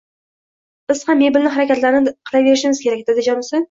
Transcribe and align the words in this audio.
Biz 0.93 1.03
ham 1.11 1.23
mebelni 1.25 1.53
harakatini 1.59 2.17
qilaverishimiz 2.19 2.85
kerak, 2.89 3.09
dadajonisi 3.13 3.59